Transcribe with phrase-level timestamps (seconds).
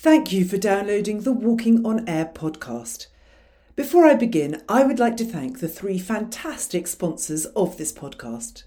[0.00, 3.08] Thank you for downloading the Walking on Air podcast.
[3.74, 8.62] Before I begin, I would like to thank the three fantastic sponsors of this podcast.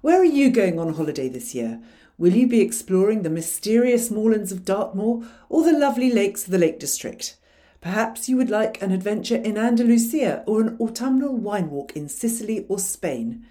[0.00, 1.80] Where are you going on holiday this year?
[2.18, 6.58] Will you be exploring the mysterious moorlands of Dartmoor or the lovely lakes of the
[6.58, 7.36] Lake District?
[7.80, 12.66] Perhaps you would like an adventure in Andalusia or an autumnal wine walk in Sicily
[12.68, 13.46] or Spain.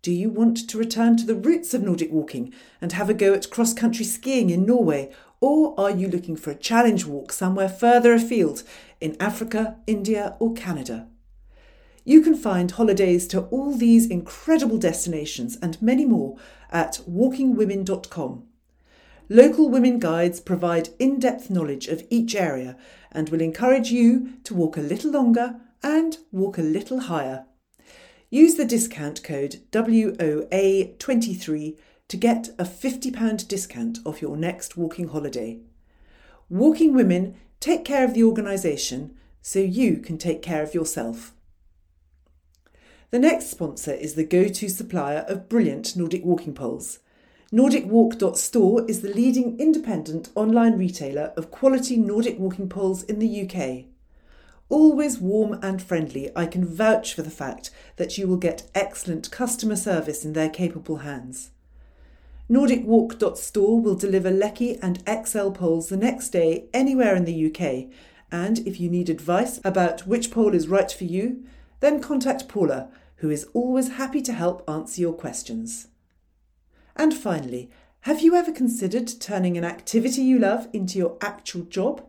[0.00, 3.34] Do you want to return to the roots of Nordic walking and have a go
[3.34, 5.12] at cross country skiing in Norway?
[5.40, 8.62] Or are you looking for a challenge walk somewhere further afield
[9.00, 11.08] in Africa, India, or Canada?
[12.04, 16.38] You can find holidays to all these incredible destinations and many more
[16.70, 18.44] at walkingwomen.com.
[19.28, 22.78] Local women guides provide in depth knowledge of each area
[23.12, 27.44] and will encourage you to walk a little longer and walk a little higher.
[28.30, 31.76] Use the discount code WOA23
[32.08, 35.60] to get a £50 discount off your next walking holiday.
[36.48, 41.34] Walking Women take care of the organisation so you can take care of yourself.
[43.10, 46.98] The next sponsor is the go to supplier of brilliant Nordic walking poles.
[47.52, 53.86] NordicWalk.store is the leading independent online retailer of quality Nordic walking poles in the UK.
[54.68, 59.30] Always warm and friendly, I can vouch for the fact that you will get excellent
[59.30, 61.50] customer service in their capable hands.
[62.50, 67.92] NordicWalk.store will deliver LEKI and Exel poles the next day anywhere in the UK,
[68.32, 71.44] and if you need advice about which pole is right for you,
[71.80, 75.88] then contact Paula, who is always happy to help answer your questions.
[76.96, 77.70] And finally,
[78.02, 82.02] have you ever considered turning an activity you love into your actual job?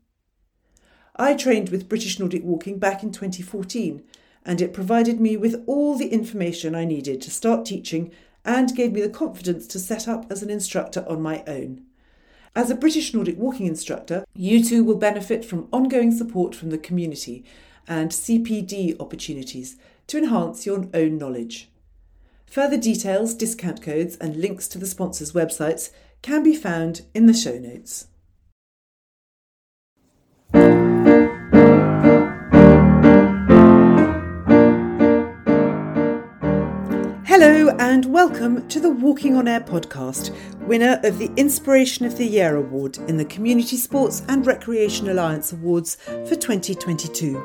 [1.19, 4.03] I trained with British Nordic Walking back in 2014
[4.45, 8.11] and it provided me with all the information I needed to start teaching
[8.45, 11.81] and gave me the confidence to set up as an instructor on my own.
[12.55, 16.77] As a British Nordic Walking instructor, you too will benefit from ongoing support from the
[16.77, 17.43] community
[17.87, 19.75] and CPD opportunities
[20.07, 21.69] to enhance your own knowledge.
[22.45, 25.89] Further details, discount codes, and links to the sponsors' websites
[26.21, 28.07] can be found in the show notes.
[37.39, 42.25] Hello, and welcome to the Walking on Air podcast, winner of the Inspiration of the
[42.25, 47.39] Year Award in the Community Sports and Recreation Alliance Awards for 2022.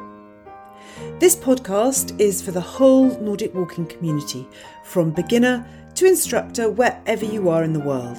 [1.19, 4.48] This podcast is for the whole Nordic walking community,
[4.82, 8.16] from beginner to instructor wherever you are in the world.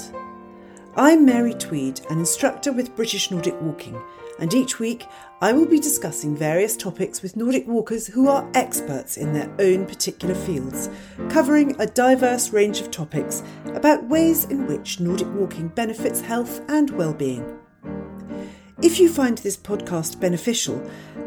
[0.95, 3.99] I'm Mary Tweed, an instructor with British Nordic Walking,
[4.39, 5.05] and each week
[5.41, 9.85] I will be discussing various topics with Nordic walkers who are experts in their own
[9.85, 10.89] particular fields,
[11.29, 16.89] covering a diverse range of topics about ways in which Nordic walking benefits health and
[16.91, 17.59] well-being.
[18.81, 20.81] If you find this podcast beneficial,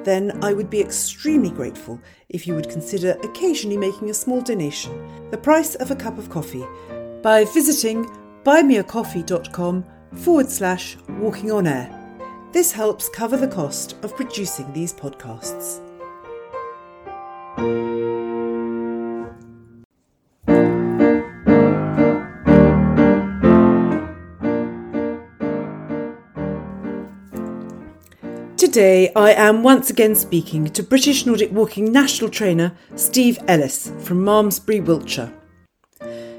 [0.05, 5.31] then I would be extremely grateful if you would consider occasionally making a small donation,
[5.31, 6.65] the price of a cup of coffee,
[7.23, 8.05] by visiting
[8.44, 12.06] buymeacoffee.com forward slash walking on air.
[12.56, 15.83] This helps cover the cost of producing these podcasts.
[28.56, 34.25] Today, I am once again speaking to British Nordic Walking national trainer Steve Ellis from
[34.25, 35.31] Malmesbury, Wiltshire.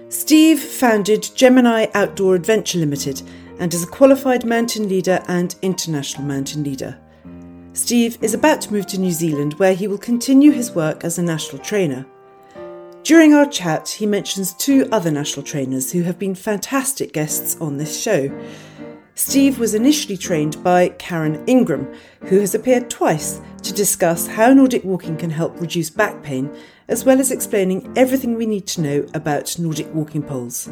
[0.10, 3.22] Steve founded Gemini Outdoor Adventure Limited
[3.60, 7.00] and is a qualified mountain leader and international mountain leader.
[7.74, 11.18] Steve is about to move to New Zealand where he will continue his work as
[11.18, 12.06] a national trainer.
[13.04, 17.78] During our chat, he mentions two other national trainers who have been fantastic guests on
[17.78, 18.30] this show.
[19.16, 21.92] Steve was initially trained by Karen Ingram,
[22.26, 26.54] who has appeared twice to discuss how Nordic walking can help reduce back pain,
[26.88, 30.70] as well as explaining everything we need to know about Nordic walking poles.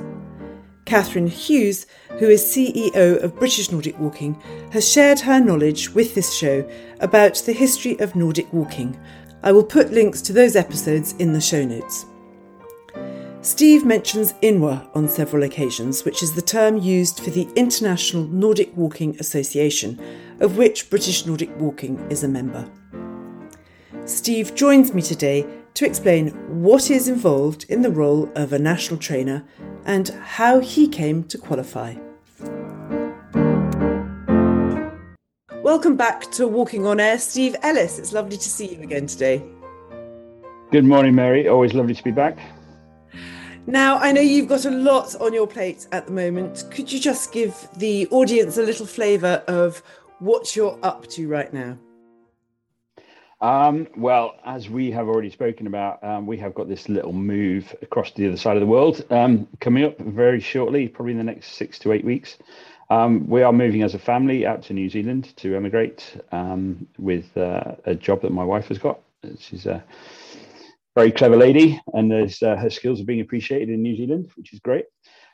[0.86, 1.88] Catherine Hughes,
[2.20, 4.40] who is CEO of British Nordic Walking,
[4.72, 6.68] has shared her knowledge with this show
[7.00, 8.98] about the history of Nordic walking.
[9.42, 12.06] I will put links to those episodes in the show notes.
[13.42, 18.76] Steve mentions INWA on several occasions, which is the term used for the International Nordic
[18.76, 20.00] Walking Association,
[20.40, 22.68] of which British Nordic Walking is a member.
[24.06, 25.46] Steve joins me today
[25.76, 26.30] to explain
[26.64, 29.46] what is involved in the role of a national trainer
[29.86, 31.96] and how he came to qualify.
[35.62, 38.00] Welcome back to Walking on Air, Steve Ellis.
[38.00, 39.44] It's lovely to see you again today.
[40.72, 41.48] Good morning, Mary.
[41.48, 42.40] Always lovely to be back.
[43.68, 46.66] Now, I know you've got a lot on your plate at the moment.
[46.72, 49.82] Could you just give the audience a little flavour of
[50.20, 51.78] what you're up to right now?
[53.42, 57.76] Um, well, as we have already spoken about, um, we have got this little move
[57.82, 61.24] across the other side of the world um, coming up very shortly, probably in the
[61.24, 62.38] next six to eight weeks.
[62.90, 67.36] Um, we are moving as a family out to New Zealand to emigrate um, with
[67.38, 69.00] uh, a job that my wife has got.
[69.40, 69.84] She's a
[70.96, 74.60] very clever lady, and uh, her skills are being appreciated in New Zealand, which is
[74.60, 74.86] great.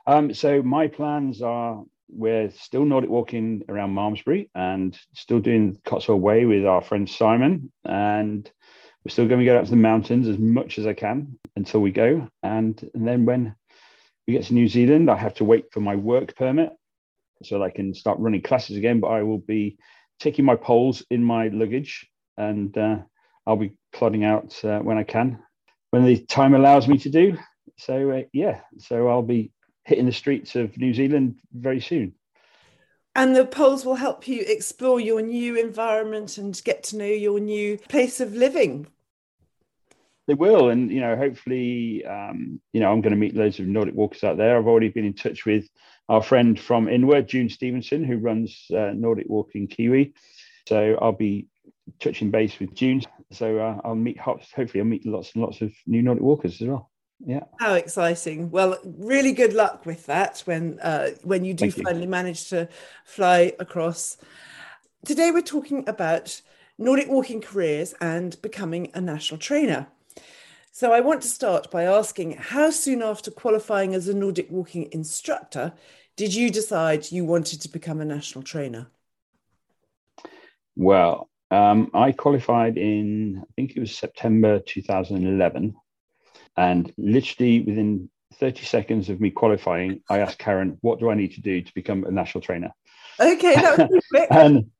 [0.07, 6.22] Um, so my plans are we're still Nordic walking around Malmesbury and still doing Cotswold
[6.22, 7.72] Way with our friend Simon.
[7.84, 8.50] And
[9.04, 11.80] we're still going to go out to the mountains as much as I can until
[11.80, 12.28] we go.
[12.44, 13.56] And, and then when
[14.28, 16.72] we get to New Zealand, I have to wait for my work permit
[17.44, 19.00] so that I can start running classes again.
[19.00, 19.78] But I will be
[20.19, 22.98] taking my poles in my luggage and uh,
[23.48, 25.40] I'll be plodding out uh, when I can,
[25.90, 27.38] when the time allows me to do.
[27.78, 29.52] So, uh, yeah, so I'll be
[29.83, 32.13] hitting the streets of New Zealand very soon.
[33.16, 37.39] And the poles will help you explore your new environment and get to know your
[37.39, 38.88] new place of living.
[40.28, 43.68] They will, and you know, hopefully, um, you know, I'm going to meet loads of
[43.68, 44.57] Nordic walkers out there.
[44.57, 45.68] I've already been in touch with
[46.07, 50.13] our friend from INWA, June Stevenson, who runs uh, Nordic Walking Kiwi.
[50.69, 51.48] So I'll be
[52.00, 53.01] touching base with June.
[53.31, 56.68] So uh, I'll meet, hopefully, I'll meet lots and lots of new Nordic walkers as
[56.68, 56.91] well
[57.26, 57.44] yeah.
[57.60, 58.52] How exciting.
[58.52, 62.10] Well really good luck with that when uh, when you do Thank finally you.
[62.10, 62.68] manage to
[63.06, 64.18] fly across.
[65.06, 66.42] Today we're talking about
[66.78, 69.88] nordic walking careers and becoming a national trainer.
[70.72, 74.90] So i want to start by asking how soon after qualifying as a nordic walking
[74.92, 75.74] instructor
[76.16, 78.88] did you decide you wanted to become a national trainer?
[80.76, 85.76] Well um, i qualified in i think it was september 2011
[86.57, 91.33] and literally within 30 seconds of me qualifying, I asked Karen, what do I need
[91.33, 92.71] to do to become a national trainer?
[93.19, 94.27] Okay, that was quick.
[94.31, 94.71] and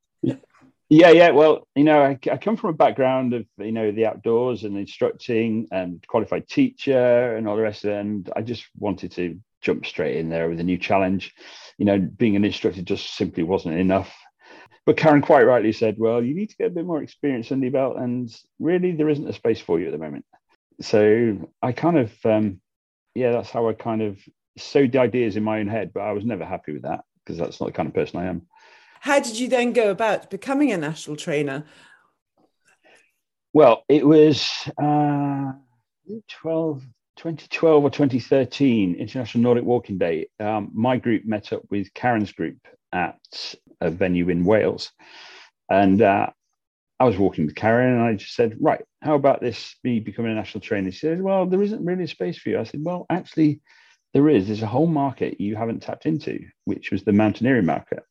[0.90, 1.30] yeah, yeah.
[1.30, 4.78] Well, you know, I, I, come from a background of, you know, the outdoors and
[4.78, 8.00] instructing and qualified teacher and all the rest of it.
[8.00, 11.34] And I just wanted to jump straight in there with a new challenge.
[11.78, 14.14] You know, being an instructor just simply wasn't enough.
[14.86, 17.68] But Karen quite rightly said, well, you need to get a bit more experience under
[17.68, 17.98] your belt.
[17.98, 18.30] And
[18.60, 20.26] really, there isn't a space for you at the moment
[20.82, 22.62] so I kind of, um,
[23.16, 24.20] yeah, that's how I kind of
[24.58, 27.38] sowed the ideas in my own head, but I was never happy with that because
[27.38, 28.44] that's not the kind of person I am.
[29.00, 31.66] How did you then go about becoming a national trainer?
[33.54, 34.50] Well, it was
[34.82, 35.52] uh,
[36.30, 36.84] 12,
[37.18, 40.28] 2012 or 2013, International Nordic Walking Day.
[40.40, 42.58] Um, my group met up with Karen's group
[42.94, 44.92] at a venue in Wales.
[45.70, 46.28] And uh,
[47.02, 50.34] I was walking with Karen and I just said, right, how about this me becoming
[50.34, 50.92] a national trainer?
[50.92, 52.60] She said, well, there isn't really a space for you.
[52.60, 53.60] I said, well, actually,
[54.14, 54.46] there is.
[54.46, 58.04] There's a whole market you haven't tapped into, which was the mountaineering market.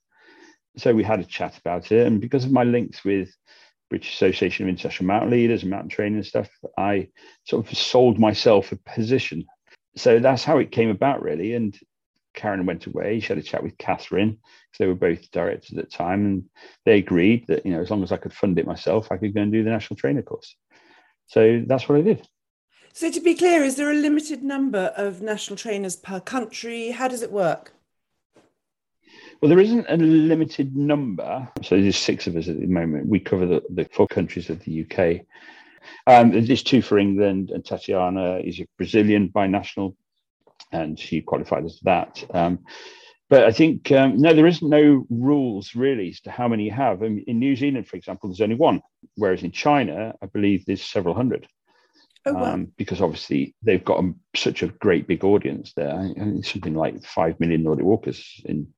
[0.76, 2.04] So we had a chat about it.
[2.04, 3.32] And because of my links with
[3.90, 7.10] British Association of International Mountain Leaders and mountain training and stuff, I
[7.44, 9.44] sort of sold myself a position.
[9.94, 11.54] So that's how it came about, really.
[11.54, 11.78] And
[12.34, 13.20] Karen went away.
[13.20, 16.44] She had a chat with Catherine because they were both directors at the time, and
[16.84, 19.34] they agreed that you know as long as I could fund it myself, I could
[19.34, 20.54] go and do the national trainer course.
[21.26, 22.26] So that's what I did.
[22.92, 26.90] So to be clear, is there a limited number of national trainers per country?
[26.90, 27.72] How does it work?
[29.40, 31.48] Well, there isn't a limited number.
[31.62, 33.06] So there's six of us at the moment.
[33.06, 35.24] We cover the, the four countries of the UK.
[36.06, 39.94] Um, there's two for England, and Tatiana is a Brazilian binational
[40.72, 42.24] and she qualified as that.
[42.32, 42.60] Um,
[43.28, 46.72] but I think um, no, there isn't no rules really as to how many you
[46.72, 47.02] have.
[47.02, 48.82] In, in, New Zealand, for example, there's only one,
[49.14, 51.46] whereas in China, I believe there's several hundred.
[52.26, 52.52] Oh, wow.
[52.52, 56.12] um, because obviously they've got a, such a great big audience there.
[56.42, 58.68] something like five million Nordic walkers in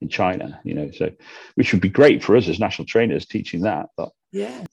[0.00, 1.10] in China, you know, so
[1.56, 3.90] which would be great for us as national trainers teaching that.
[3.96, 4.64] But yeah,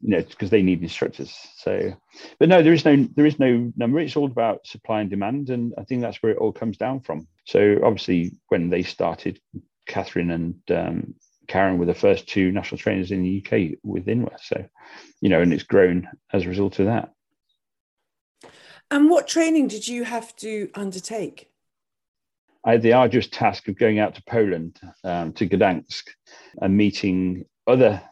[0.00, 1.34] you know, because they need instructors.
[1.56, 1.94] So,
[2.38, 3.98] but no, there is no there is no number.
[3.98, 7.00] It's all about supply and demand, and I think that's where it all comes down
[7.00, 7.26] from.
[7.44, 9.40] So, obviously, when they started,
[9.86, 11.14] Catherine and um,
[11.48, 14.36] Karen were the first two national trainers in the UK with INWA.
[14.42, 14.64] So,
[15.20, 17.12] you know, and it's grown as a result of that.
[18.90, 21.50] And what training did you have to undertake?
[22.64, 26.04] I had the arduous task of going out to Poland, um, to Gdansk,
[26.60, 28.02] and meeting other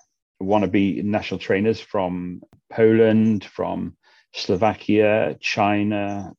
[0.42, 3.96] wannabe national trainers from Poland, from
[4.32, 6.32] Slovakia, China,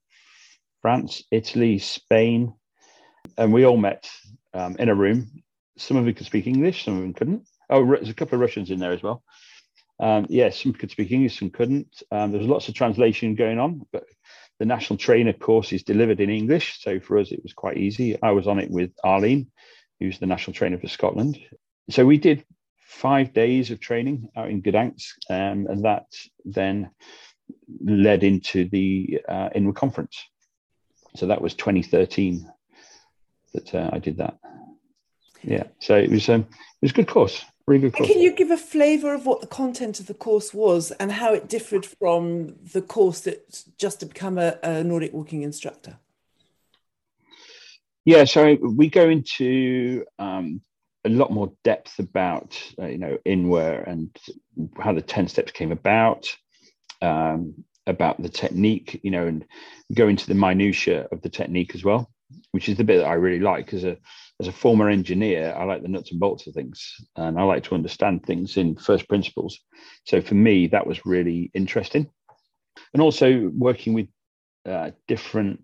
[0.82, 2.54] France, Italy, Spain.
[3.38, 4.10] And we all met
[4.54, 5.44] um, in a room.
[5.78, 7.48] Some of them could speak English, some of them couldn't.
[7.70, 9.24] Oh, there's a couple of Russians in there as well.
[10.00, 12.04] Um, yes, some could speak English, some couldn't.
[12.12, 14.06] Um, was lots of translation going on, but
[14.60, 16.82] the national trainer course is delivered in English.
[16.82, 18.22] So for us, it was quite easy.
[18.22, 19.48] I was on it with Arlene,
[20.00, 21.40] who's the national trainer for Scotland.
[21.90, 22.46] So we did
[22.96, 26.06] five days of training out in Gdansk, um, and that
[26.46, 26.90] then
[27.84, 30.24] led into the uh, INWA conference.
[31.16, 32.50] So that was 2013
[33.54, 34.38] that uh, I did that.
[35.44, 37.44] Yeah, so it was um, it was a good course.
[37.68, 38.10] Really good course.
[38.10, 41.34] Can you give a flavour of what the content of the course was and how
[41.34, 45.98] it differed from the course that just to become a, a Nordic walking instructor?
[48.06, 50.62] Yeah, so we go into um,
[51.06, 54.16] a lot more depth about uh, you know INWA and
[54.80, 56.36] how the 10 steps came about
[57.02, 57.54] um,
[57.88, 59.46] about the technique you know and
[59.94, 62.10] go into the minutia of the technique as well
[62.52, 63.74] which is the bit that i really like.
[63.74, 63.98] As a
[64.42, 67.64] as a former engineer i like the nuts and bolts of things and i like
[67.64, 69.60] to understand things in first principles.
[70.06, 72.10] So for me that was really interesting.
[72.94, 74.08] And also working with
[74.66, 75.62] uh, different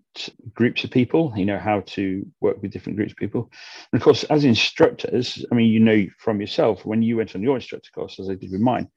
[0.54, 3.50] groups of people, you know, how to work with different groups of people.
[3.92, 7.42] And of course, as instructors, I mean, you know from yourself, when you went on
[7.42, 8.88] your instructor course, as I did with mine,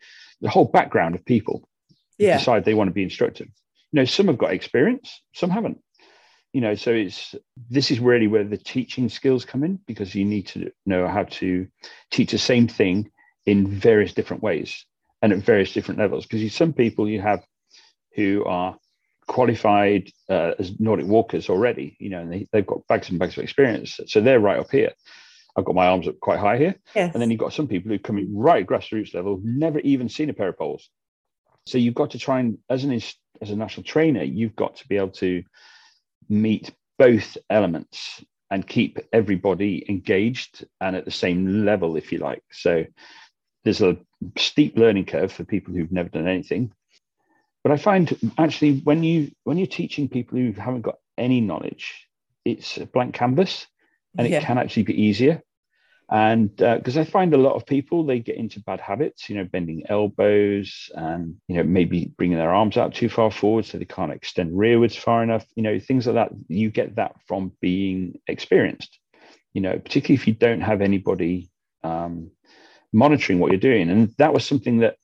[0.42, 1.68] the whole background of people
[2.18, 2.38] yeah.
[2.38, 3.46] decide they want to be instructor.
[3.46, 5.80] You know, some have got experience, some haven't.
[6.54, 7.36] You know, so it's
[7.70, 11.24] this is really where the teaching skills come in because you need to know how
[11.24, 11.68] to
[12.12, 13.12] teach the same thing
[13.46, 14.86] in various different ways
[15.22, 16.26] and at various different levels.
[16.26, 17.44] Because some people you have
[18.16, 18.78] who are
[19.28, 23.38] qualified uh, as Nordic walkers already, you know, and they, they've got bags and bags
[23.38, 24.00] of experience.
[24.08, 24.92] So they're right up here.
[25.56, 26.76] I've got my arms up quite high here.
[26.96, 27.14] Yes.
[27.14, 30.30] And then you've got some people who come in right grassroots level, never even seen
[30.30, 30.90] a pair of poles.
[31.66, 32.92] So you've got to try and, as an
[33.42, 35.44] as a national trainer, you've got to be able to
[36.30, 42.44] meet both elements and keep everybody engaged and at the same level, if you like.
[42.52, 42.86] So
[43.64, 43.98] there's a
[44.38, 46.72] steep learning curve for people who've never done anything
[47.66, 52.08] but I find actually when you when you're teaching people who haven't got any knowledge,
[52.46, 53.66] it's a blank canvas,
[54.16, 54.38] and yeah.
[54.38, 55.42] it can actually be easier.
[56.08, 59.36] And because uh, I find a lot of people they get into bad habits, you
[59.36, 63.80] know, bending elbows and you know maybe bringing their arms out too far forward so
[63.80, 66.34] they can't extend rearwards far enough, you know, things like that.
[66.48, 69.00] You get that from being experienced,
[69.56, 71.50] you know, particularly if you don't have anybody
[71.84, 72.30] um,
[72.94, 73.90] monitoring what you're doing.
[73.90, 74.98] And that was something that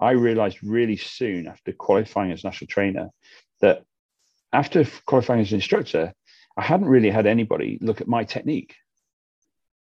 [0.00, 3.10] I realized really soon after qualifying as national trainer
[3.60, 3.84] that
[4.52, 6.12] after qualifying as an instructor,
[6.56, 8.74] I hadn't really had anybody look at my technique.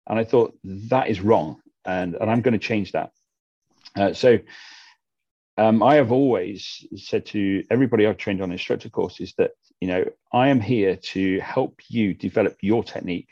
[0.06, 1.60] And I thought that is wrong.
[1.84, 3.10] And, and I'm going to change that.
[3.96, 4.38] Uh, so
[5.58, 10.04] um, I have always said to everybody I've trained on instructor courses that, you know,
[10.32, 13.28] I am here to help you develop your technique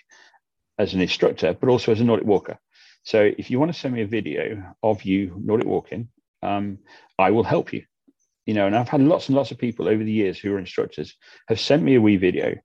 [0.78, 2.58] as an instructor, but also as a Nordic walker.
[3.04, 6.08] So if you want to send me a video of you Nordic walking,
[6.42, 6.78] um,
[7.18, 7.84] I will help you.
[8.46, 10.58] You know, and I've had lots and lots of people over the years who are
[10.58, 11.14] instructors
[11.48, 12.56] have sent me a wee video.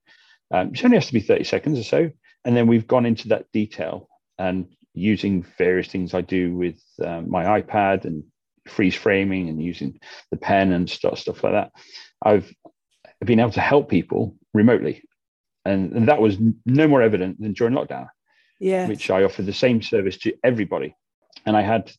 [0.50, 2.10] Um, it only has to be 30 seconds or so.
[2.44, 7.30] And then we've gone into that detail and using various things I do with um,
[7.30, 8.24] my iPad and
[8.66, 11.72] freeze framing and using the pen and stuff, stuff like that.
[12.22, 12.52] I've
[13.24, 15.02] been able to help people remotely.
[15.64, 18.08] And, and that was no more evident than during lockdown,
[18.60, 18.86] yeah.
[18.86, 20.94] which I offered the same service to everybody.
[21.44, 21.92] And I had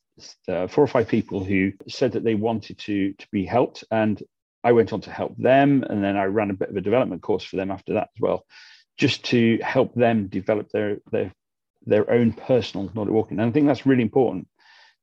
[0.47, 4.21] uh, four or five people who said that they wanted to to be helped, and
[4.63, 7.21] I went on to help them, and then I ran a bit of a development
[7.21, 8.45] course for them after that as well,
[8.97, 11.31] just to help them develop their their
[11.85, 13.39] their own personal Nordic walking.
[13.39, 14.47] And I think that's really important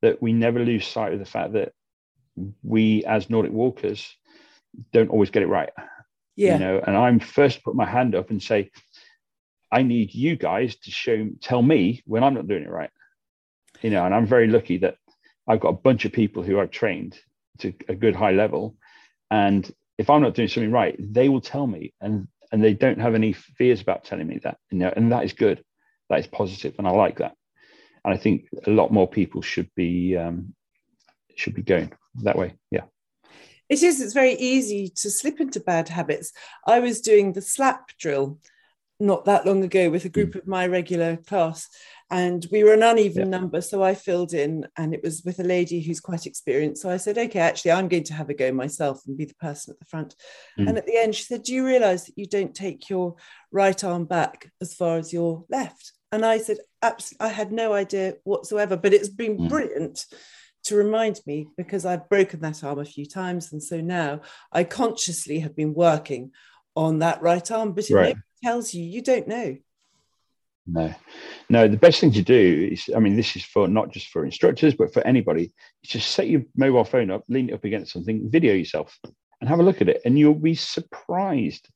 [0.03, 1.73] that we never lose sight of the fact that
[2.63, 4.15] we as Nordic walkers
[4.93, 5.71] don't always get it right.
[6.37, 6.55] Yeah.
[6.55, 8.71] You know, and I'm first to put my hand up and say,
[9.71, 12.91] I need you guys to show tell me when I'm not doing it right.
[13.85, 14.97] You know, and I'm very lucky that
[15.47, 17.19] I've got a bunch of people who I've trained
[17.59, 18.77] to a good high level.
[19.31, 22.99] And if I'm not doing something right, they will tell me and and they don't
[22.99, 24.57] have any fears about telling me that.
[24.71, 25.63] You know, and that is good.
[26.09, 27.35] That is positive, and I like that.
[28.07, 30.55] And I think a lot more people should be um,
[31.37, 32.55] should be going that way.
[32.71, 32.85] Yeah.
[33.69, 34.01] It is.
[34.01, 36.33] It's very easy to slip into bad habits.
[36.67, 38.39] I was doing the slap drill
[39.01, 40.37] not that long ago with a group mm.
[40.37, 41.69] of my regular class
[42.11, 43.39] and we were an uneven yeah.
[43.39, 46.91] number so i filled in and it was with a lady who's quite experienced so
[46.91, 49.73] i said okay actually i'm going to have a go myself and be the person
[49.73, 50.15] at the front
[50.59, 50.69] mm.
[50.69, 53.15] and at the end she said do you realize that you don't take your
[53.53, 56.59] right arm back as far as your left and i said
[57.21, 59.49] i had no idea whatsoever but it's been mm.
[59.49, 60.05] brilliant
[60.63, 64.21] to remind me because i've broken that arm a few times and so now
[64.53, 66.33] i consciously have been working
[66.77, 68.17] on that right arm but it right.
[68.43, 69.57] tells you you don't know
[70.67, 70.95] no,
[71.51, 71.69] no.
[71.69, 74.75] The best thing to do is, I mean, this is for not just for instructors,
[74.75, 75.53] but for anybody.
[75.85, 78.99] Just set your mobile phone up, lean it up against something, video yourself,
[79.41, 81.69] and have a look at it, and you'll be surprised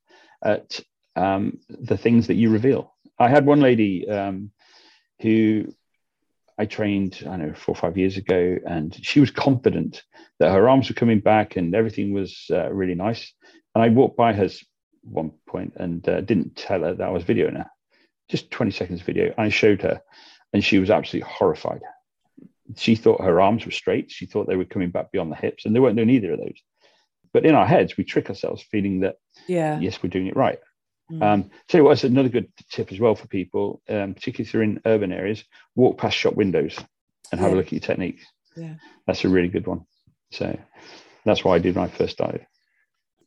[0.43, 0.81] at
[1.17, 2.95] um, the things that you reveal.
[3.19, 4.53] I had one lady um,
[5.21, 5.67] who
[6.57, 10.03] I trained, I know, four or five years ago, and she was confident
[10.39, 13.33] that her arms were coming back and everything was uh, really nice.
[13.75, 14.49] And I walked by her
[15.03, 17.71] one point and uh, didn't tell her that I was videoing her
[18.29, 19.35] just 20 seconds video.
[19.37, 20.01] I showed her,
[20.53, 21.83] and she was absolutely horrified.
[22.77, 24.11] She thought her arms were straight.
[24.11, 26.39] She thought they were coming back beyond the hips, and they weren't doing either of
[26.39, 26.61] those.
[27.33, 29.17] But in our heads, we trick ourselves, feeling that
[29.47, 30.59] yeah, yes, we're doing it right.
[31.11, 31.23] Mm.
[31.23, 34.63] Um, tell you what, another good tip as well for people, um, particularly if you're
[34.63, 35.43] in urban areas,
[35.75, 36.77] walk past shop windows
[37.33, 37.55] and have yeah.
[37.55, 38.21] a look at your technique.
[38.57, 38.75] Yeah,
[39.07, 39.87] that's a really good one.
[40.33, 40.59] So
[41.25, 42.47] that's what I did when I first started.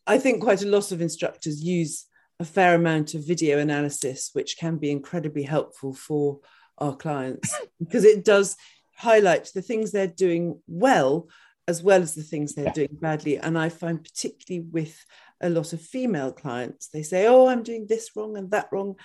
[0.06, 2.06] I think quite a lot of instructors use
[2.42, 6.40] a fair amount of video analysis, which can be incredibly helpful for
[6.78, 8.58] our clients because it does
[8.98, 11.28] highlight the things they're doing well
[11.68, 13.38] as well as the things they're doing badly.
[13.38, 15.06] And I find, particularly with
[15.40, 18.96] a lot of female clients, they say, Oh, I'm doing this wrong and that wrong.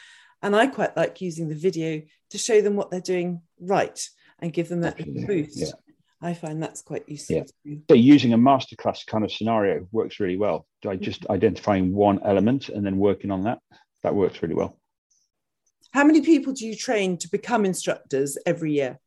[0.43, 3.99] And I quite like using the video to show them what they're doing right
[4.39, 5.59] and give them that boost.
[5.59, 5.73] Yeah.
[6.27, 7.45] I find that's quite useful.
[7.65, 7.77] Yeah.
[7.89, 10.67] So using a masterclass kind of scenario works really well.
[10.83, 11.33] By just mm-hmm.
[11.33, 13.61] identifying one element and then working on that,
[14.03, 14.77] that works really well.
[15.93, 18.99] How many people do you train to become instructors every year?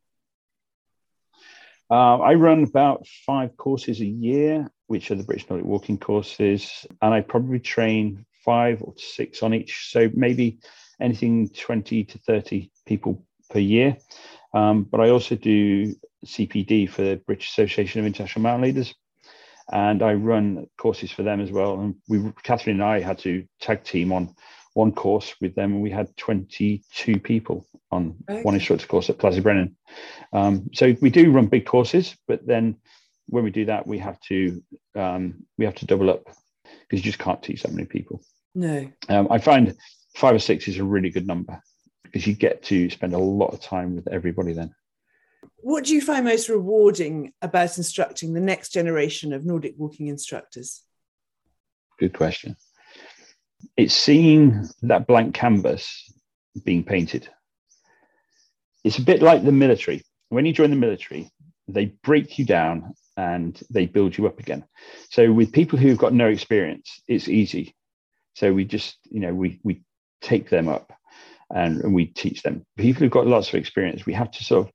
[1.91, 6.85] Uh, I run about five courses a year, which are the British Nordic Walking courses,
[7.01, 9.89] and I probably train five or six on each.
[9.91, 10.59] So maybe
[11.01, 13.97] anything 20 to 30 people per year.
[14.53, 15.93] Um, but I also do
[16.25, 18.93] CPD for the British Association of International Mountain Leaders,
[19.71, 21.79] and I run courses for them as well.
[21.79, 24.35] And we, Catherine and I, had to tag team on
[24.73, 28.41] one course with them, and we had 22 people on okay.
[28.43, 29.73] one instructor course at Plas y Brenin.
[30.33, 32.77] Um, so we do run big courses, but then
[33.27, 34.63] when we do that, we have to
[34.95, 36.23] um, we have to double up
[36.81, 38.21] because you just can't teach that many people.
[38.55, 39.75] No, um, I find
[40.15, 41.61] five or six is a really good number
[42.03, 44.73] because you get to spend a lot of time with everybody then.
[45.61, 50.83] What do you find most rewarding about instructing the next generation of Nordic walking instructors?
[51.99, 52.55] Good question.
[53.75, 56.11] It's seeing that blank canvas
[56.63, 57.29] being painted.
[58.83, 60.03] It's a bit like the military.
[60.29, 61.29] When you join the military,
[61.67, 64.63] they break you down and they build you up again.
[65.09, 67.75] So with people who've got no experience, it's easy.
[68.35, 69.81] So we just, you know, we we
[70.21, 70.93] take them up
[71.53, 72.65] and, and we teach them.
[72.77, 74.73] People who've got lots of experience, we have to sort of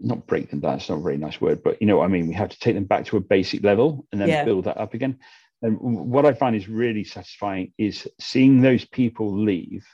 [0.00, 0.76] not break them down.
[0.76, 2.28] It's not a very nice word, but you know what I mean.
[2.28, 4.44] We have to take them back to a basic level and then yeah.
[4.44, 5.18] build that up again.
[5.62, 9.84] And what I find is really satisfying is seeing those people leave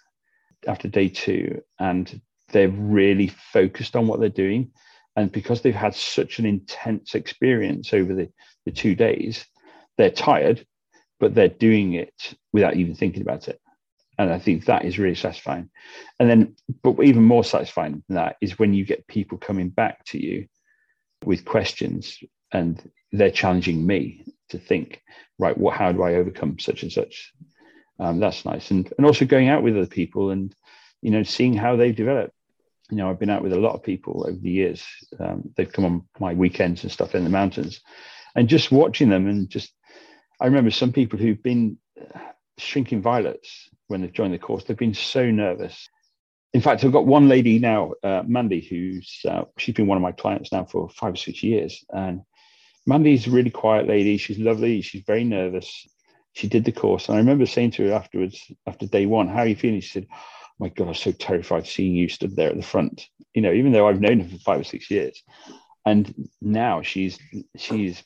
[0.66, 4.72] after day two and they're really focused on what they're doing.
[5.16, 8.30] And because they've had such an intense experience over the,
[8.66, 9.46] the two days,
[9.96, 10.66] they're tired,
[11.18, 13.58] but they're doing it without even thinking about it
[14.18, 15.70] and I think that is really satisfying.
[16.18, 20.04] And then, but even more satisfying than that is when you get people coming back
[20.06, 20.46] to you
[21.24, 22.18] with questions
[22.52, 22.80] and
[23.12, 25.02] they're challenging me to think,
[25.38, 27.32] right, what, how do I overcome such and such?
[27.98, 28.70] Um, that's nice.
[28.70, 30.54] And, and also going out with other people and,
[31.02, 32.34] you know, seeing how they've developed.
[32.90, 34.84] You know, I've been out with a lot of people over the years.
[35.18, 37.80] Um, they've come on my weekends and stuff in the mountains
[38.36, 39.72] and just watching them and just,
[40.40, 41.78] I remember some people who've been
[42.58, 44.64] shrinking violets when they've joined the course.
[44.64, 45.88] They've been so nervous.
[46.52, 50.02] In fact, I've got one lady now, uh, Mandy, who's uh, she's been one of
[50.02, 52.22] my clients now for five or six years, and
[52.86, 54.16] Mandy's a really quiet lady.
[54.16, 54.80] She's lovely.
[54.80, 55.86] She's very nervous.
[56.32, 59.40] She did the course, and I remember saying to her afterwards, after day one, "How
[59.40, 60.16] are you feeling?" She said, oh
[60.60, 63.72] "My God, I'm so terrified seeing you stood there at the front." You know, even
[63.72, 65.22] though I've known her for five or six years,
[65.84, 67.18] and now she's
[67.56, 68.02] she's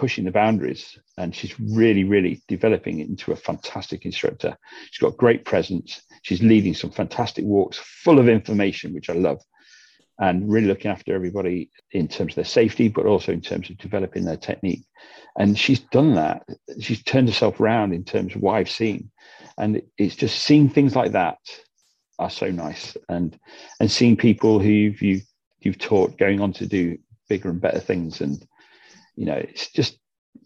[0.00, 4.56] pushing the boundaries and she's really really developing into a fantastic instructor
[4.90, 9.40] she's got great presence she's leading some fantastic walks full of information which i love
[10.20, 13.78] and really looking after everybody in terms of their safety, but also in terms of
[13.78, 14.84] developing their technique.
[15.38, 16.42] And she's done that.
[16.78, 19.10] She's turned herself around in terms of what I've seen.
[19.56, 21.38] And it's just seeing things like that
[22.18, 22.98] are so nice.
[23.08, 23.38] And
[23.80, 25.22] and seeing people who you've
[25.60, 26.98] you've taught going on to do
[27.30, 28.20] bigger and better things.
[28.20, 28.46] And
[29.20, 29.98] you know, it's just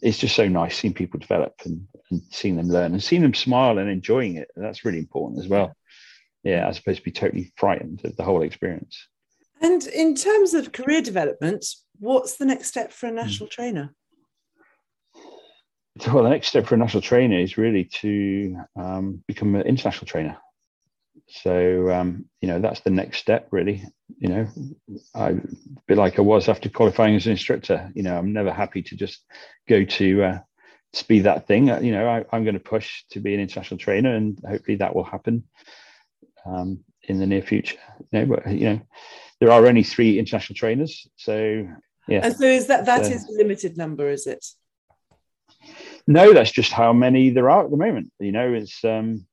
[0.03, 3.33] it's just so nice seeing people develop and, and seeing them learn and seeing them
[3.33, 4.49] smile and enjoying it.
[4.57, 5.77] That's really important as well.
[6.43, 8.99] Yeah, as opposed to be totally frightened of the whole experience.
[9.61, 11.65] And in terms of career development,
[12.01, 13.17] what's the next step for a hmm.
[13.17, 13.53] national mm.
[13.53, 13.95] trainer?
[16.13, 20.09] Well, the next step for a national trainer is really to um, become an international
[20.09, 20.37] trainer.
[21.27, 23.85] So, um, you know, that's the next step, really.
[24.19, 24.49] You know,
[25.15, 25.37] I
[25.87, 27.91] bit like I was after qualifying as an instructor.
[27.95, 29.25] You know, I'm never happy to just
[29.69, 30.39] go to uh,
[31.09, 31.71] be that thing.
[31.71, 34.77] Uh, you know, I, am going to push to be an international trainer, and hopefully
[34.77, 35.45] that will happen
[36.47, 37.79] um, in the near future.
[38.13, 38.81] You know, but you know,
[39.41, 41.07] there are only three international trainers.
[41.17, 41.67] So
[42.07, 42.21] yeah.
[42.23, 44.45] And so is that that so, is limited number, is it?
[46.07, 48.13] No, that's just how many there are at the moment.
[48.21, 49.27] You know, it's um,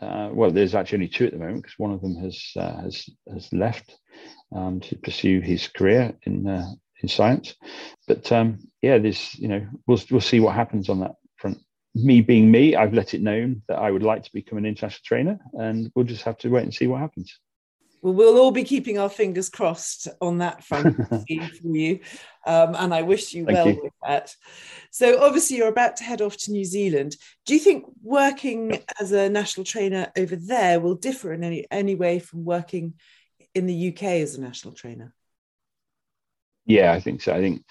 [0.00, 2.82] uh, well, there's actually only two at the moment because one of them has uh,
[2.82, 3.98] has has left
[4.54, 6.70] um, to pursue his career in uh,
[7.02, 7.54] in science.
[8.08, 11.58] But um, yeah, there's you know we'll we'll see what happens on that front.
[11.94, 15.02] Me being me, I've let it known that I would like to become an international
[15.04, 17.38] trainer, and we'll just have to wait and see what happens.
[18.02, 22.00] Well, we'll all be keeping our fingers crossed on that front for you.
[22.46, 23.80] Um, and I wish you Thank well you.
[23.82, 24.34] with that.
[24.90, 27.16] So, obviously, you're about to head off to New Zealand.
[27.44, 31.94] Do you think working as a national trainer over there will differ in any, any
[31.94, 32.94] way from working
[33.54, 35.14] in the UK as a national trainer?
[36.64, 37.34] Yeah, I think so.
[37.34, 37.64] I think,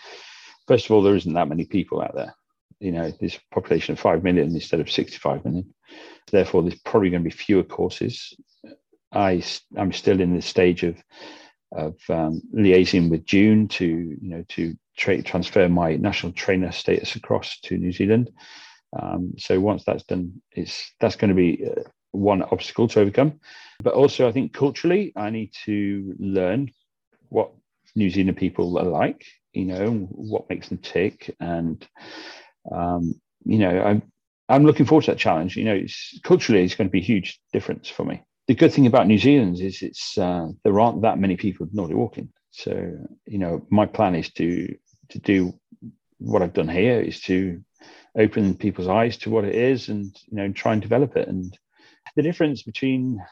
[0.67, 2.35] first of all, there isn't that many people out there.
[2.79, 5.73] You know, there's population of 5 million instead of 65 million.
[6.31, 8.35] Therefore, there's probably going to be fewer courses
[9.11, 9.43] I
[9.77, 11.01] I'm still in the stage of
[11.71, 17.15] of um, liaising with June to you know to tra- transfer my national trainer status
[17.15, 18.31] across to New Zealand.
[18.99, 23.39] Um, so once that's done, it's that's going to be uh, one obstacle to overcome.
[23.83, 26.71] But also, I think culturally, I need to learn
[27.29, 27.51] what
[27.95, 29.25] New Zealand people are like.
[29.53, 31.87] You know what makes them tick, and
[32.71, 34.03] um, you know I'm
[34.47, 35.55] I'm looking forward to that challenge.
[35.55, 38.73] You know, it's, culturally, it's going to be a huge difference for me the good
[38.73, 42.29] thing about New Zealand is it's uh, there aren't that many people Nordic walking.
[42.49, 44.75] So you know, my plan is to
[45.09, 45.53] to do
[46.17, 47.63] what I've done here is to
[48.17, 51.27] open people's eyes to what it is and you know try and develop it.
[51.27, 51.55] And
[52.15, 53.23] the difference between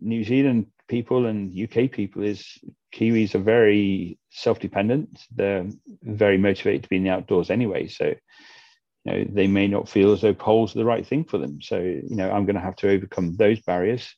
[0.00, 2.44] New Zealand people and UK people is
[2.92, 5.20] Kiwis are very self-dependent.
[5.36, 5.68] They're
[6.02, 7.86] very motivated to be in the outdoors anyway.
[7.86, 11.38] So you know they may not feel as though poles are the right thing for
[11.38, 11.62] them.
[11.62, 14.12] So you know I'm going to have to overcome those barriers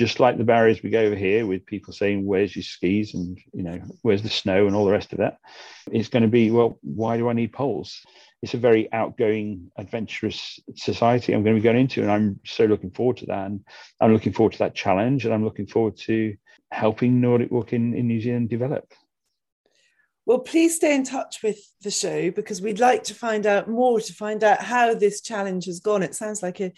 [0.00, 3.12] just like the barriers we go over here with people saying where's your skis?
[3.12, 4.66] and you know where's the snow?
[4.66, 5.36] and all the rest of that
[5.92, 8.00] it's going to be well why do i need poles?
[8.40, 12.64] It's a very outgoing adventurous society i'm going to be going into and i'm so
[12.64, 13.44] looking forward to that.
[13.44, 13.60] And
[14.00, 16.34] i'm looking forward to that challenge and i'm looking forward to
[16.70, 18.90] helping nordic Walking in new zealand develop.
[20.24, 24.00] Well, please stay in touch with the show because we'd like to find out more
[24.00, 26.02] to find out how this challenge has gone.
[26.02, 26.72] It sounds like a,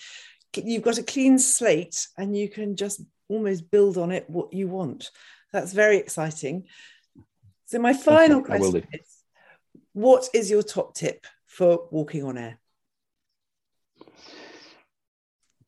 [0.57, 3.03] you've got a clean slate and you can just
[3.33, 5.11] almost build on it what you want.
[5.53, 6.67] That's very exciting.
[7.67, 9.23] So my final okay, question is
[9.93, 12.59] what is your top tip for walking on air?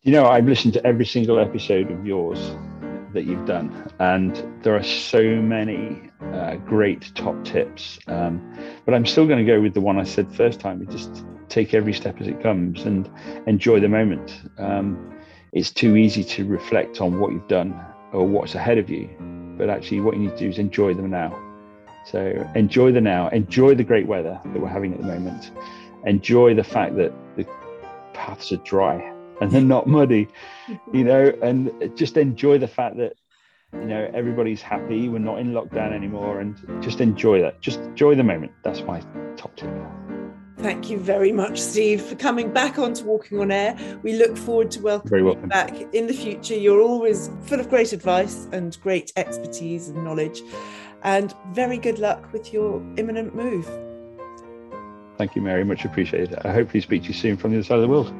[0.02, 2.38] You know, I've listened to every single episode of yours
[3.14, 7.98] that you've done, and there are so many uh, great top tips.
[8.06, 10.86] Um, but I'm still going to go with the one I said first time.
[10.90, 13.08] just take every step as it comes and
[13.46, 14.42] enjoy the moment.
[14.58, 15.14] Um,
[15.54, 17.80] it's too easy to reflect on what you've done
[18.12, 19.08] or what's ahead of you,
[19.56, 21.40] but actually, what you need to do is enjoy them now.
[22.06, 25.52] So, enjoy the now, enjoy the great weather that we're having at the moment,
[26.04, 27.46] enjoy the fact that the
[28.12, 30.28] paths are dry and they're not muddy,
[30.92, 33.14] you know, and just enjoy the fact that
[33.72, 37.60] you know everybody's happy we're not in lockdown anymore and just enjoy that.
[37.60, 38.52] Just enjoy the moment.
[38.62, 39.00] That's my
[39.36, 39.70] top tip
[40.64, 43.76] Thank you very much, Steve, for coming back onto Walking on Air.
[44.02, 46.54] We look forward to welcoming you back in the future.
[46.54, 50.40] You're always full of great advice and great expertise and knowledge.
[51.02, 53.66] And very good luck with your imminent move.
[55.18, 55.64] Thank you, Mary.
[55.64, 56.34] Much appreciated.
[56.46, 58.10] I hope to speak to you soon from the other side of the world.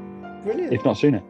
[0.42, 0.74] Brilliant.
[0.74, 1.22] If not sooner.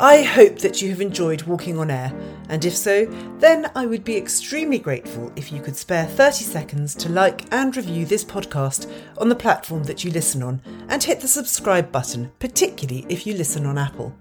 [0.00, 2.12] I hope that you have enjoyed walking on air,
[2.48, 3.06] and if so,
[3.40, 7.76] then I would be extremely grateful if you could spare 30 seconds to like and
[7.76, 12.30] review this podcast on the platform that you listen on and hit the subscribe button,
[12.38, 14.14] particularly if you listen on Apple.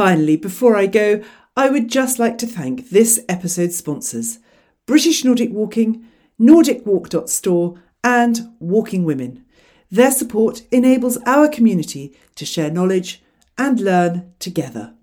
[0.00, 1.22] Finally, before I go,
[1.54, 4.38] I would just like to thank this episode's sponsors
[4.86, 6.06] British Nordic Walking,
[6.40, 9.44] NordicWalk.store, and Walking Women.
[9.90, 13.22] Their support enables our community to share knowledge
[13.58, 14.94] and learn together.